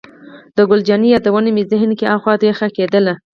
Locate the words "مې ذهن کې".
1.55-2.11